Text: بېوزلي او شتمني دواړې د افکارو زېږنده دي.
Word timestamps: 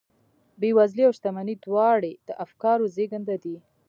بېوزلي 0.59 1.03
او 1.07 1.11
شتمني 1.17 1.55
دواړې 1.65 2.11
د 2.27 2.29
افکارو 2.45 2.91
زېږنده 2.95 3.35
دي. 3.43 3.57